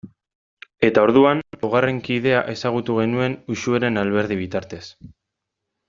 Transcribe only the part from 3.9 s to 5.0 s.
Alberdi bitartez.